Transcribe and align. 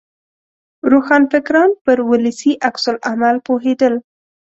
روښانفکران 0.91 1.71
پر 1.83 1.97
ولسي 2.09 2.51
عکس 2.67 2.83
العمل 2.91 3.35
پوهېدل. 3.47 3.93